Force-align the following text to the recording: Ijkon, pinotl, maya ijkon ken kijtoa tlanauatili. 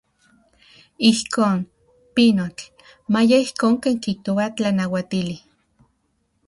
Ijkon, 1.09 1.57
pinotl, 2.13 2.65
maya 3.13 3.37
ijkon 3.45 3.73
ken 3.83 3.97
kijtoa 4.03 4.45
tlanauatili. 4.55 5.37